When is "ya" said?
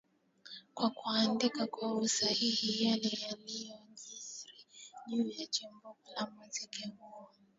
5.27-5.47